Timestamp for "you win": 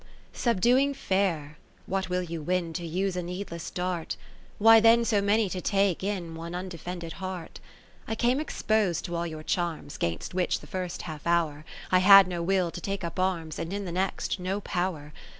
2.23-2.73